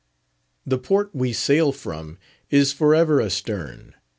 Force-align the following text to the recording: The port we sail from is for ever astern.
The 0.65 0.79
port 0.79 1.11
we 1.13 1.31
sail 1.31 1.71
from 1.71 2.17
is 2.49 2.73
for 2.73 2.95
ever 2.95 3.21
astern. 3.21 3.93